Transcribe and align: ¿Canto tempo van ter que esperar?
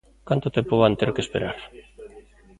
¿Canto 0.29 0.53
tempo 0.57 0.75
van 0.81 0.97
ter 0.99 1.09
que 1.15 1.23
esperar? 1.25 1.57